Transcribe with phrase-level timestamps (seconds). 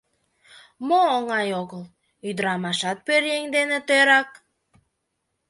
[0.87, 1.83] —Мо оҥай огыл,
[2.27, 4.29] ӱдырамашат пӧръеҥ дене тӧрак.